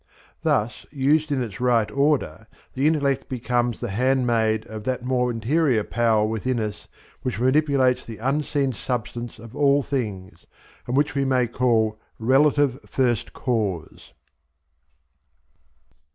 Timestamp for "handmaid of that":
3.91-5.05